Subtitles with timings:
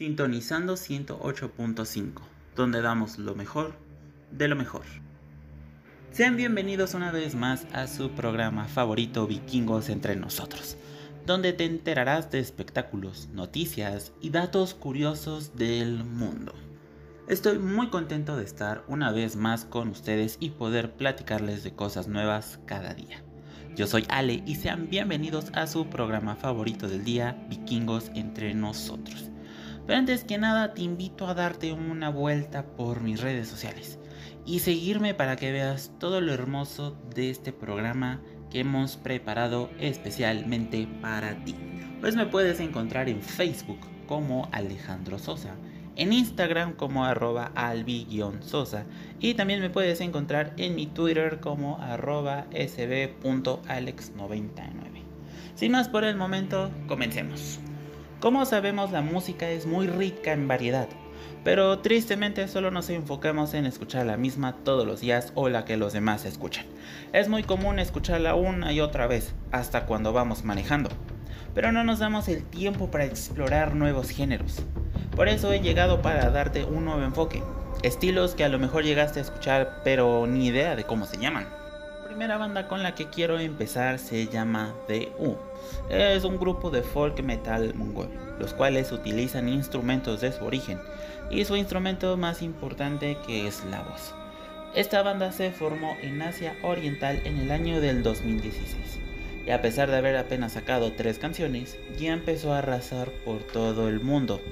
[0.00, 2.22] Sintonizando 108.5,
[2.56, 3.74] donde damos lo mejor
[4.30, 4.84] de lo mejor.
[6.10, 10.78] Sean bienvenidos una vez más a su programa favorito Vikingos entre nosotros,
[11.26, 16.54] donde te enterarás de espectáculos, noticias y datos curiosos del mundo.
[17.28, 22.08] Estoy muy contento de estar una vez más con ustedes y poder platicarles de cosas
[22.08, 23.22] nuevas cada día.
[23.76, 29.30] Yo soy Ale y sean bienvenidos a su programa favorito del día, Vikingos entre nosotros.
[29.86, 33.98] Pero antes que nada te invito a darte una vuelta por mis redes sociales
[34.46, 40.88] y seguirme para que veas todo lo hermoso de este programa que hemos preparado especialmente
[41.00, 41.54] para ti.
[42.00, 45.56] Pues me puedes encontrar en Facebook como Alejandro Sosa
[46.00, 48.84] en Instagram como arroba albi-sosa
[49.18, 55.02] y también me puedes encontrar en mi Twitter como arroba sb.alex99.
[55.54, 57.60] Sin más por el momento, comencemos.
[58.20, 60.88] Como sabemos la música es muy rica en variedad,
[61.42, 65.78] pero tristemente solo nos enfocamos en escuchar la misma todos los días o la que
[65.78, 66.66] los demás escuchan.
[67.14, 70.90] Es muy común escucharla una y otra vez, hasta cuando vamos manejando,
[71.54, 74.62] pero no nos damos el tiempo para explorar nuevos géneros.
[75.16, 77.42] Por eso he llegado para darte un nuevo enfoque.
[77.82, 81.59] Estilos que a lo mejor llegaste a escuchar pero ni idea de cómo se llaman.
[82.20, 84.74] Primera banda con la que quiero empezar se llama
[85.18, 85.36] U.
[85.88, 90.78] Es un grupo de folk metal mongol, los cuales utilizan instrumentos de su origen
[91.30, 94.14] y su instrumento más importante que es la voz.
[94.74, 98.98] Esta banda se formó en Asia Oriental en el año del 2016
[99.46, 103.88] y a pesar de haber apenas sacado tres canciones, ya empezó a arrasar por todo
[103.88, 104.42] el mundo,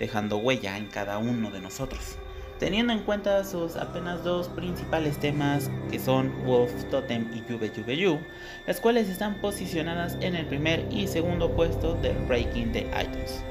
[0.00, 2.16] dejando huella en cada uno de nosotros.
[2.58, 7.96] Teniendo en cuenta sus apenas dos principales temas que son Wolf Totem y Juve Juve
[7.96, 8.18] You,
[8.66, 13.44] las cuales están posicionadas en el primer y segundo puesto del ranking de iTunes.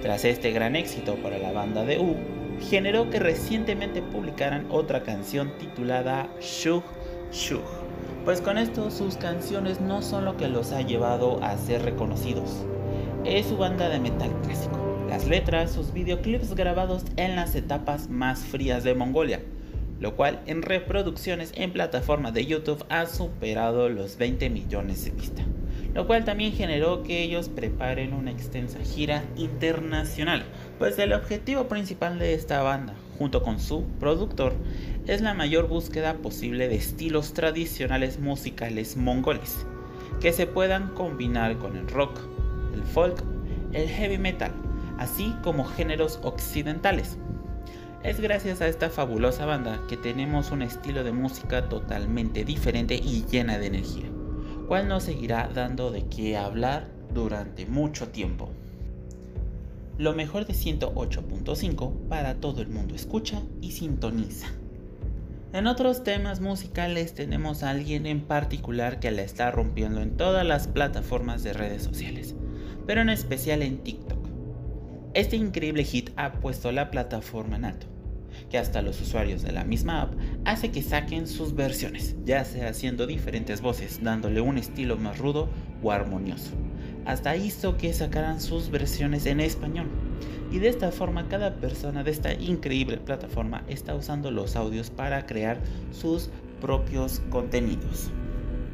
[0.00, 2.14] Tras este gran éxito para la banda de U,
[2.60, 6.84] generó que recientemente publicaran otra canción titulada Shug
[7.32, 7.64] Shug,
[8.24, 12.64] pues con esto sus canciones no son lo que los ha llevado a ser reconocidos,
[13.24, 14.85] es su banda de metal clásico
[15.16, 19.40] las letras, sus videoclips grabados en las etapas más frías de Mongolia,
[19.98, 25.46] lo cual en reproducciones en plataforma de YouTube ha superado los 20 millones de vistas,
[25.94, 30.44] lo cual también generó que ellos preparen una extensa gira internacional,
[30.78, 34.52] pues el objetivo principal de esta banda, junto con su productor,
[35.06, 39.64] es la mayor búsqueda posible de estilos tradicionales musicales mongoles,
[40.20, 42.20] que se puedan combinar con el rock,
[42.74, 43.24] el folk,
[43.72, 44.52] el heavy metal,
[44.98, 47.18] así como géneros occidentales.
[48.02, 53.24] Es gracias a esta fabulosa banda que tenemos un estilo de música totalmente diferente y
[53.30, 54.06] llena de energía,
[54.68, 58.50] cual nos seguirá dando de qué hablar durante mucho tiempo.
[59.98, 64.48] Lo mejor de 108.5 para todo el mundo escucha y sintoniza.
[65.52, 70.46] En otros temas musicales tenemos a alguien en particular que la está rompiendo en todas
[70.46, 72.34] las plataformas de redes sociales,
[72.86, 74.15] pero en especial en TikTok
[75.16, 77.86] este increíble hit ha puesto la plataforma en alto,
[78.50, 80.12] que hasta los usuarios de la misma app
[80.44, 85.48] hace que saquen sus versiones, ya sea haciendo diferentes voces, dándole un estilo más rudo
[85.82, 86.50] o armonioso.
[87.06, 89.86] Hasta hizo que sacaran sus versiones en español.
[90.52, 95.24] Y de esta forma cada persona de esta increíble plataforma está usando los audios para
[95.24, 95.58] crear
[95.92, 96.28] sus
[96.60, 98.10] propios contenidos.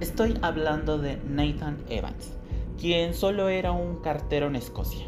[0.00, 2.32] Estoy hablando de Nathan Evans,
[2.80, 5.06] quien solo era un cartero en Escocia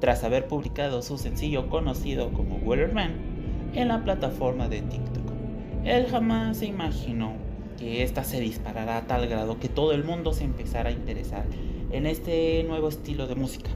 [0.00, 3.14] tras haber publicado su sencillo conocido como Weatherman
[3.74, 5.24] en la plataforma de TikTok.
[5.84, 7.34] Él jamás se imaginó
[7.78, 11.44] que esta se disparara a tal grado que todo el mundo se empezara a interesar
[11.90, 13.70] en este nuevo estilo de música,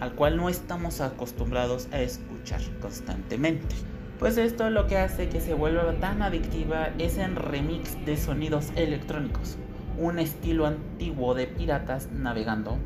[0.00, 3.74] al cual no estamos acostumbrados a escuchar constantemente.
[4.18, 8.70] Pues esto lo que hace que se vuelva tan adictiva es en remix de sonidos
[8.76, 9.56] electrónicos,
[9.98, 12.78] un estilo antiguo de piratas navegando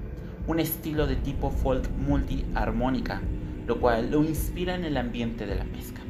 [0.48, 3.20] un estilo de tipo folk multiarmónica,
[3.66, 6.00] lo cual lo inspira en el ambiente de la pesca.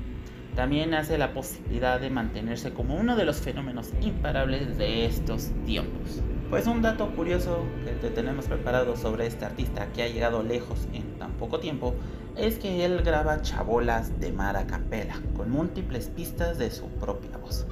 [0.55, 6.23] También hace la posibilidad de mantenerse como uno de los fenómenos imparables de estos tiempos.
[6.51, 10.87] Pues un dato curioso que te tenemos preparado sobre este artista que ha llegado lejos
[10.93, 11.95] en tan poco tiempo
[12.37, 17.37] es que él graba chabolas de mar a capela con múltiples pistas de su propia
[17.39, 17.67] voz.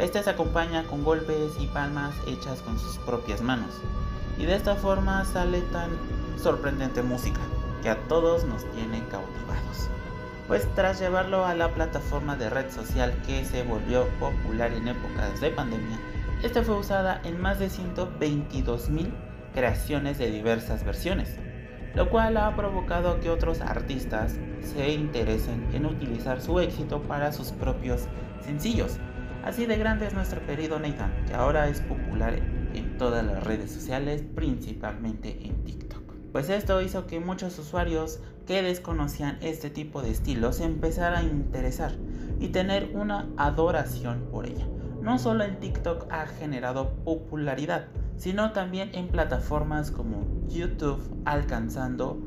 [0.00, 3.72] Este se acompaña con golpes y palmas hechas con sus propias manos
[4.38, 5.90] y de esta forma sale tan
[6.38, 7.40] sorprendente música
[7.82, 9.90] que a todos nos tiene cautivados.
[10.46, 15.40] Pues tras llevarlo a la plataforma de red social que se volvió popular en épocas
[15.40, 15.98] de pandemia,
[16.42, 19.12] esta fue usada en más de 122 mil
[19.54, 21.36] creaciones de diversas versiones,
[21.94, 27.52] lo cual ha provocado que otros artistas se interesen en utilizar su éxito para sus
[27.52, 28.06] propios
[28.40, 28.98] sencillos.
[29.44, 32.34] Así de grande es nuestro querido Nathan, que ahora es popular
[32.74, 35.87] en todas las redes sociales, principalmente en TikTok.
[36.32, 41.28] Pues esto hizo que muchos usuarios que desconocían este tipo de estilos se empezaran a
[41.28, 41.92] interesar
[42.40, 44.66] y tener una adoración por ella.
[45.02, 52.18] No solo en TikTok ha generado popularidad, sino también en plataformas como YouTube, alcanzando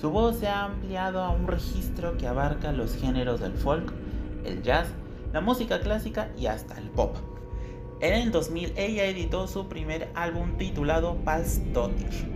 [0.00, 3.92] Su voz se ha ampliado a un registro que abarca los géneros del folk,
[4.44, 4.88] el jazz,
[5.32, 7.16] la música clásica y hasta el pop.
[8.00, 12.28] En el 2000 ella editó su primer álbum titulado Palsdottir,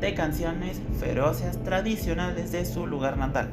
[0.00, 3.50] de canciones feroces tradicionales de su lugar natal,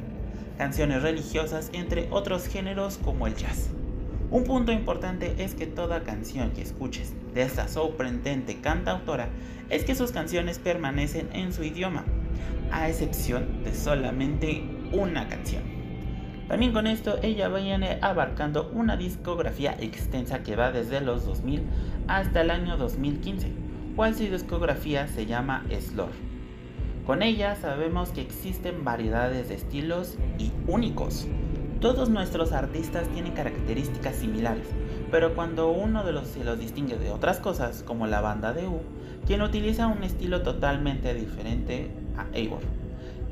[0.58, 3.72] canciones religiosas entre otros géneros como el jazz.
[4.32, 9.28] Un punto importante es que toda canción que escuches de esta sorprendente cantautora
[9.70, 12.06] es que sus canciones permanecen en su idioma,
[12.72, 14.64] a excepción de solamente
[14.94, 15.69] una canción.
[16.50, 21.62] También con esto ella viene abarcando una discografía extensa que va desde los 2000
[22.08, 23.54] hasta el año 2015,
[23.96, 26.10] cual su discografía se llama Slor.
[27.06, 31.28] Con ella sabemos que existen variedades de estilos y únicos,
[31.82, 34.68] todos nuestros artistas tienen características similares,
[35.12, 38.68] pero cuando uno de los se los distingue de otras cosas, como la banda de
[38.68, 38.82] U,
[39.26, 42.60] quien utiliza un estilo totalmente diferente a Eivor,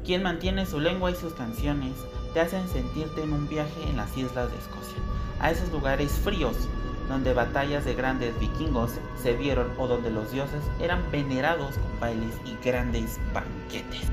[0.05, 1.91] quien mantiene su lengua y sus canciones,
[2.37, 4.99] te hacen sentirte en un viaje en las islas de Escocia,
[5.39, 6.69] a esos lugares fríos
[7.09, 12.35] donde batallas de grandes vikingos se dieron o donde los dioses eran venerados con bailes
[12.45, 14.11] y grandes banquetes.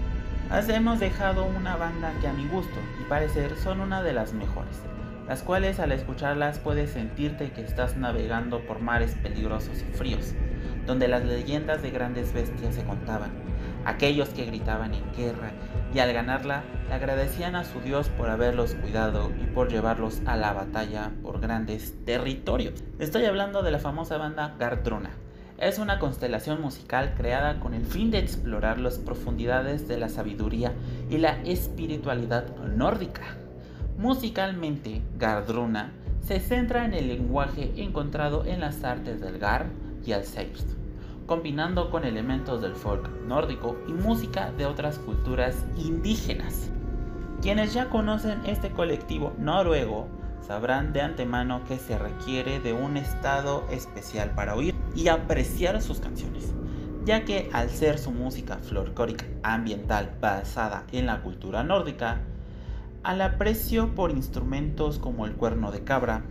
[0.75, 4.81] Hemos dejado una banda que a mi gusto y parecer son una de las mejores,
[5.29, 10.32] las cuales al escucharlas puedes sentirte que estás navegando por mares peligrosos y fríos,
[10.87, 13.32] donde las leyendas de grandes bestias se contaban,
[13.85, 15.53] aquellos que gritaban en guerra
[15.94, 20.37] y al ganarla le agradecían a su Dios por haberlos cuidado y por llevarlos a
[20.37, 22.82] la batalla por grandes territorios.
[22.99, 25.11] Estoy hablando de la famosa banda Gardrona,
[25.58, 30.73] es una constelación musical creada con el fin de explorar las profundidades de la sabiduría
[31.08, 33.23] y la espiritualidad nórdica.
[33.97, 35.93] Musicalmente, Gardruna
[36.23, 39.67] se centra en el lenguaje encontrado en las artes del Gar
[40.05, 40.69] y el Seirst,
[41.26, 46.71] combinando con elementos del folk nórdico y música de otras culturas indígenas.
[47.41, 50.09] Quienes ya conocen este colectivo noruego
[50.47, 56.00] sabrán de antemano que se requiere de un estado especial para oír y apreciar sus
[56.00, 56.52] canciones,
[57.04, 62.21] ya que al ser su música folclórica ambiental basada en la cultura nórdica,
[63.02, 66.23] al aprecio por instrumentos como el cuerno de cabra,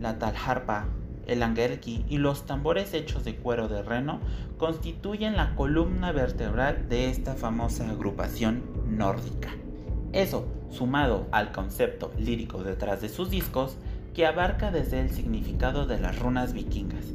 [0.00, 0.86] la talharpa,
[1.30, 4.20] el angelki y los tambores hechos de cuero de reno
[4.58, 9.50] constituyen la columna vertebral de esta famosa agrupación nórdica.
[10.12, 13.76] Eso, sumado al concepto lírico detrás de sus discos,
[14.14, 17.06] que abarca desde el significado de las runas vikingas,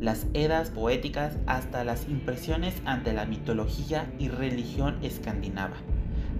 [0.00, 5.76] las edas poéticas hasta las impresiones ante la mitología y religión escandinava,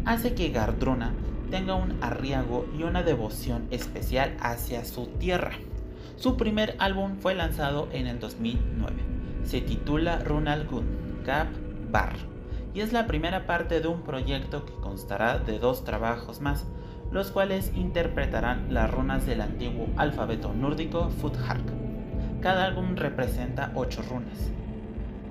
[0.05, 1.15] hace que Gardruna
[1.51, 5.53] tenga un arriago y una devoción especial hacia su tierra.
[6.23, 8.95] Su primer álbum fue lanzado en el 2009.
[9.43, 11.49] Se titula Runalgun Gap
[11.91, 12.15] Bar
[12.73, 16.65] y es la primera parte de un proyecto que constará de dos trabajos más,
[17.11, 21.65] los cuales interpretarán las runas del antiguo alfabeto nórdico Futhark.
[22.41, 24.53] Cada álbum representa 8 runas.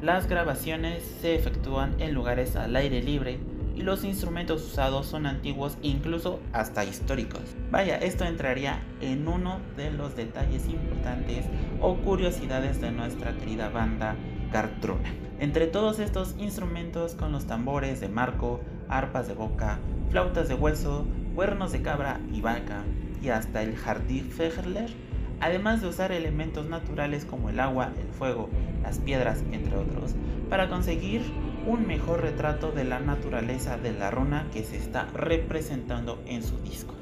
[0.02, 3.40] Las grabaciones se efectúan en lugares al aire libre
[3.76, 7.42] y los instrumentos usados son antiguos e incluso hasta históricos.
[7.72, 11.46] Vaya, esto entraría en uno de los detalles importantes
[11.80, 14.16] o curiosidades de nuestra querida banda
[14.52, 15.14] Gardruna.
[15.40, 21.06] Entre todos estos instrumentos con los tambores de marco, arpas de boca, flautas de hueso,
[21.34, 22.84] cuernos de cabra y vaca,
[23.22, 24.92] y hasta el Fegler,
[25.42, 28.50] además de usar elementos naturales como el agua, el fuego,
[28.84, 30.14] las piedras, entre otros,
[30.50, 31.22] para conseguir
[31.68, 36.58] un mejor retrato de la naturaleza de la runa que se está representando en su
[36.60, 36.94] disco.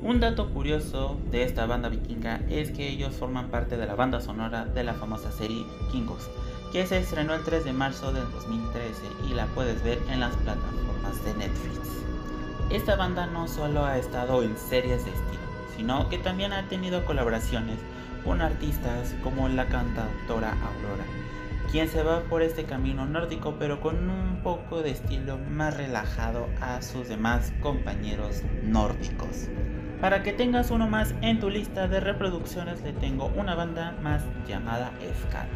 [0.00, 4.20] Un dato curioso de esta banda vikinga es que ellos forman parte de la banda
[4.20, 6.30] sonora de la famosa serie Kingos,
[6.72, 10.36] que se estrenó el 3 de marzo del 2013 y la puedes ver en las
[10.36, 11.78] plataformas de Netflix.
[12.70, 15.47] Esta banda no solo ha estado en series de estilo,
[15.78, 17.76] sino que también ha tenido colaboraciones
[18.24, 21.04] con artistas como la cantautora Aurora,
[21.70, 26.48] quien se va por este camino nórdico pero con un poco de estilo más relajado
[26.60, 29.48] a sus demás compañeros nórdicos.
[30.00, 34.24] Para que tengas uno más en tu lista de reproducciones le tengo una banda más
[34.48, 34.92] llamada
[35.22, 35.46] Skal.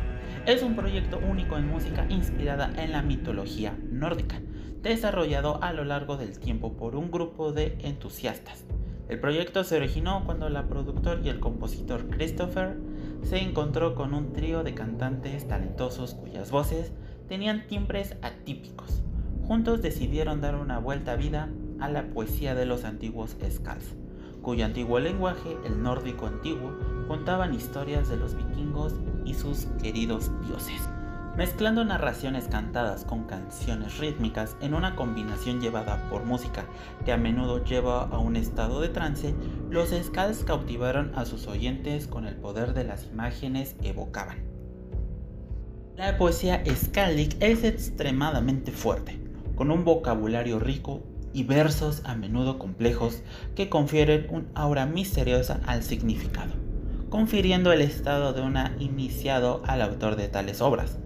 [0.47, 4.41] Es un proyecto único en música inspirada en la mitología nórdica,
[4.83, 8.65] desarrollado a lo largo del tiempo por un grupo de entusiastas.
[9.09, 12.77] El proyecto se originó cuando la productor y el compositor Christopher
[13.23, 16.93] se encontró con un trío de cantantes talentosos cuyas voces
[17.29, 19.03] tenían timbres atípicos.
[19.47, 23.97] Juntos decidieron dar una vuelta a vida a la poesía de los antiguos Skalls
[24.43, 28.95] cuyo antiguo lenguaje, el nórdico antiguo, contaban historias de los vikingos
[29.25, 30.89] y sus queridos dioses.
[31.37, 36.67] Mezclando narraciones cantadas con canciones rítmicas en una combinación llevada por música
[37.07, 39.35] que a menudo lleva a un estado de trance,
[39.71, 44.45] los Skalls cautivaron a sus oyentes con el poder de las imágenes evocaban.
[45.97, 49.19] La poesía skaldic es extremadamente fuerte,
[49.57, 53.23] con un vocabulario rico y versos a menudo complejos
[53.55, 56.53] que confieren un aura misteriosa al significado,
[57.09, 60.99] confiriendo el estado de una iniciado al autor de tales obras.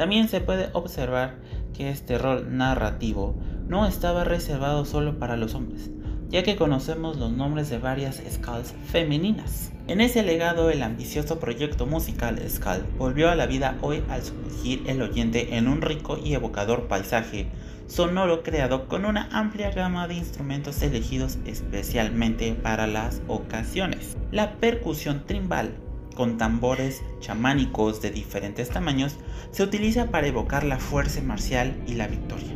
[0.00, 1.34] También se puede observar
[1.76, 3.34] que este rol narrativo
[3.68, 5.90] no estaba reservado solo para los hombres,
[6.30, 9.72] ya que conocemos los nombres de varias Skulls femeninas.
[9.88, 14.84] En ese legado, el ambicioso proyecto musical Skull volvió a la vida hoy al sumergir
[14.86, 17.48] el oyente en un rico y evocador paisaje
[17.86, 24.16] sonoro creado con una amplia gama de instrumentos elegidos especialmente para las ocasiones.
[24.32, 25.74] La percusión trimbal
[26.20, 29.16] con tambores chamánicos de diferentes tamaños
[29.52, 32.52] se utiliza para evocar la fuerza marcial y la victoria.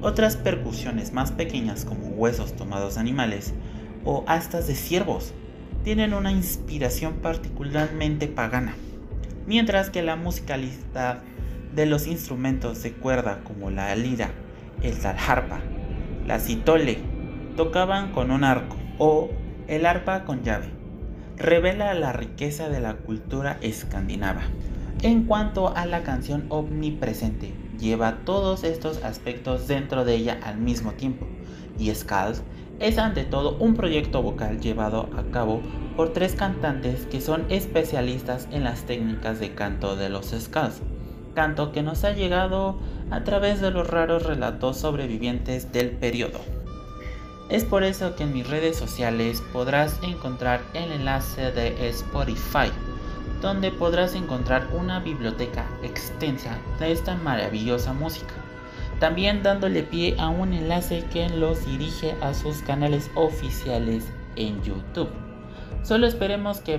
[0.00, 3.52] Otras percusiones más pequeñas como huesos tomados de animales
[4.06, 5.34] o astas de ciervos
[5.82, 8.74] tienen una inspiración particularmente pagana,
[9.46, 11.18] mientras que la musicalidad
[11.74, 14.30] de los instrumentos de cuerda como la lira
[14.82, 15.60] el talharpa,
[16.26, 17.00] la citole,
[17.54, 19.28] tocaban con un arco o
[19.68, 20.73] el arpa con llave.
[21.36, 24.42] Revela la riqueza de la cultura escandinava.
[25.02, 30.92] En cuanto a la canción omnipresente, lleva todos estos aspectos dentro de ella al mismo
[30.92, 31.26] tiempo,
[31.78, 32.42] y Skulls
[32.80, 35.60] es ante todo un proyecto vocal llevado a cabo
[35.96, 40.82] por tres cantantes que son especialistas en las técnicas de canto de los Skulls
[41.34, 42.78] canto que nos ha llegado
[43.10, 46.40] a través de los raros relatos sobrevivientes del periodo.
[47.50, 52.70] Es por eso que en mis redes sociales podrás encontrar el enlace de Spotify,
[53.42, 58.32] donde podrás encontrar una biblioteca extensa de esta maravillosa música.
[58.98, 65.10] También dándole pie a un enlace que los dirige a sus canales oficiales en YouTube.
[65.82, 66.78] Solo esperemos que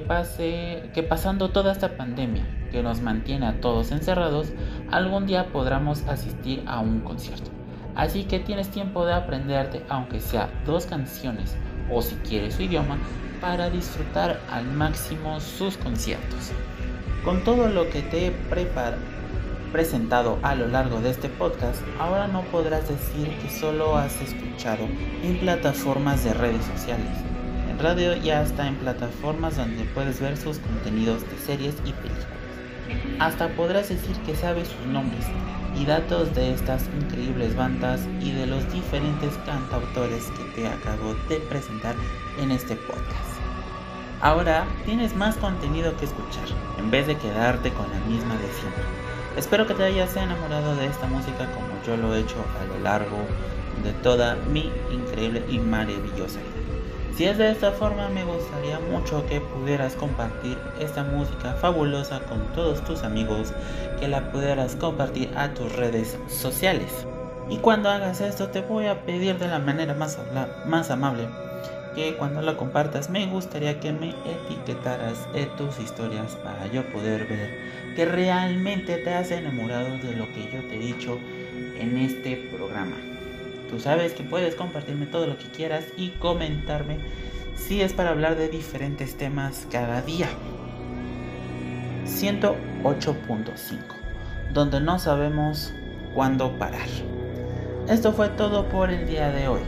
[1.07, 4.51] pasando toda esta pandemia que nos mantiene a todos encerrados,
[4.89, 7.54] algún día podremos asistir a un concierto.
[7.95, 11.55] Así que tienes tiempo de aprenderte, aunque sea dos canciones
[11.89, 12.97] o si quieres su idioma,
[13.41, 16.51] para disfrutar al máximo sus conciertos.
[17.23, 18.33] Con todo lo que te he
[19.71, 24.85] presentado a lo largo de este podcast, ahora no podrás decir que solo has escuchado
[25.23, 27.25] en plataformas de redes sociales
[27.79, 32.34] radio ya está en plataformas donde puedes ver sus contenidos de series y películas.
[33.19, 35.25] Hasta podrás decir que sabes sus nombres
[35.77, 41.37] y datos de estas increíbles bandas y de los diferentes cantautores que te acabo de
[41.37, 41.95] presentar
[42.39, 43.35] en este podcast.
[44.21, 46.47] Ahora tienes más contenido que escuchar,
[46.79, 48.83] en vez de quedarte con la misma de siempre.
[49.37, 52.79] Espero que te hayas enamorado de esta música como yo lo he hecho a lo
[52.83, 53.17] largo
[53.83, 56.64] de toda mi increíble y maravillosa vida.
[57.15, 62.45] Si es de esta forma, me gustaría mucho que pudieras compartir esta música fabulosa con
[62.53, 63.53] todos tus amigos,
[64.01, 67.07] que la pudieras compartir a tus redes sociales.
[67.50, 71.29] Y cuando hagas esto, te voy a pedir de la manera más, amable
[71.95, 77.27] que cuando la compartas, me gustaría que me etiquetaras en tus historias para yo poder
[77.27, 81.17] ver que realmente te has enamorado de lo que yo te he dicho
[81.79, 83.14] en este programa.
[83.69, 86.98] Tú sabes que puedes compartirme todo lo que quieras y comentarme
[87.55, 90.27] si es para hablar de diferentes temas cada día.
[92.05, 93.77] 108.5,
[94.53, 95.74] donde no sabemos
[96.13, 96.88] cuándo parar.
[97.88, 99.62] Esto fue todo por el día de hoy.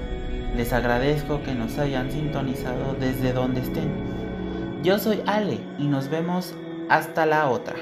[0.56, 3.92] Les agradezco que nos hayan sintonizado desde donde estén.
[4.84, 6.54] Yo soy Ale y nos vemos
[6.90, 7.76] hasta la otra.